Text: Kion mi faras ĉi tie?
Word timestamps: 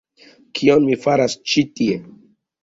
Kion 0.59 0.81
mi 0.87 0.97
faras 1.03 1.35
ĉi 1.53 1.65
tie? 1.81 2.01